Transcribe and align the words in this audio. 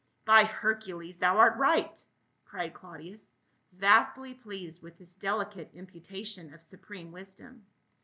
"By 0.25 0.45
Hercules, 0.45 1.19
thou 1.19 1.37
art 1.37 1.57
right 1.57 1.83
1" 1.85 1.93
cried 2.45 2.73
Claudius, 2.73 3.21
IS 3.21 3.29
2'!^ 3.29 3.35
I'A 3.35 3.35
If'.h. 3.73 3.79
vastly 3.81 4.33
pleased 4.33 4.81
with 4.81 4.97
this 4.97 5.13
delicate 5.13 5.69
imputation 5.75 6.55
of 6.55 6.61
supreme 6.63 7.11
wisdom. 7.11 7.67